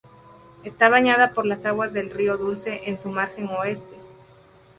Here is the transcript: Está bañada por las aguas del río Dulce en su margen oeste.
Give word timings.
Está 0.63 0.89
bañada 0.89 1.31
por 1.31 1.45
las 1.45 1.63
aguas 1.63 1.93
del 1.93 2.09
río 2.09 2.35
Dulce 2.35 2.89
en 2.89 2.99
su 2.99 3.09
margen 3.09 3.47
oeste. 3.49 3.95